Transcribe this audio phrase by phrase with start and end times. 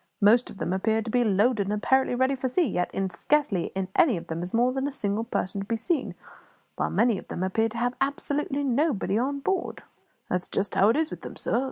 [0.19, 3.71] Most of them appear to be loaded and apparently ready for sea, yet in scarcely
[3.95, 6.15] any of them is more than a single person to be seen;
[6.75, 9.83] while many of them appear to have absolutely nobody at all on board."
[10.27, 11.59] "That's just how it is with them, sir.